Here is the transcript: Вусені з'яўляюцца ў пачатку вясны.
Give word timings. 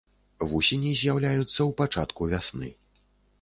Вусені 0.53 0.93
з'яўляюцца 1.01 1.51
ў 1.51 1.71
пачатку 1.83 2.31
вясны. 2.33 2.73